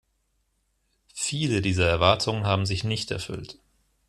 [1.13, 3.59] Viele dieser Erwartungen haben sich nicht erfüllt.